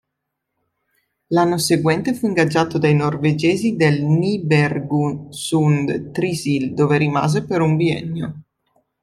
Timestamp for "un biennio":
7.61-8.41